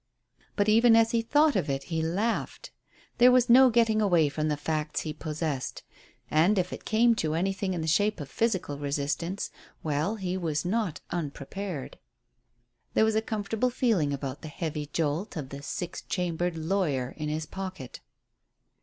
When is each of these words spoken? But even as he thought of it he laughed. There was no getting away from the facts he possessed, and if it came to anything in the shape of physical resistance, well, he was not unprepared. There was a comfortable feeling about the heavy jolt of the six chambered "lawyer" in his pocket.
But 0.55 0.67
even 0.67 0.95
as 0.95 1.11
he 1.11 1.21
thought 1.21 1.55
of 1.55 1.69
it 1.69 1.83
he 1.93 2.01
laughed. 2.01 2.71
There 3.19 3.31
was 3.31 3.51
no 3.51 3.69
getting 3.69 4.01
away 4.01 4.29
from 4.29 4.47
the 4.47 4.57
facts 4.57 5.01
he 5.01 5.13
possessed, 5.13 5.83
and 6.31 6.57
if 6.57 6.73
it 6.73 6.85
came 6.85 7.13
to 7.17 7.35
anything 7.35 7.75
in 7.75 7.81
the 7.81 7.87
shape 7.87 8.19
of 8.19 8.27
physical 8.27 8.79
resistance, 8.79 9.51
well, 9.83 10.15
he 10.15 10.37
was 10.37 10.65
not 10.65 11.01
unprepared. 11.11 11.99
There 12.95 13.05
was 13.05 13.13
a 13.13 13.21
comfortable 13.21 13.69
feeling 13.69 14.11
about 14.11 14.41
the 14.41 14.47
heavy 14.47 14.87
jolt 14.87 15.37
of 15.37 15.49
the 15.49 15.61
six 15.61 16.01
chambered 16.01 16.57
"lawyer" 16.57 17.13
in 17.15 17.29
his 17.29 17.45
pocket. 17.45 17.99